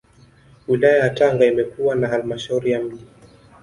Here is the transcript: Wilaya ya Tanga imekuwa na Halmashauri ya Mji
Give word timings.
Wilaya 0.67 0.97
ya 0.97 1.09
Tanga 1.15 1.45
imekuwa 1.45 1.95
na 1.95 2.07
Halmashauri 2.07 2.71
ya 2.71 2.81
Mji 2.83 3.05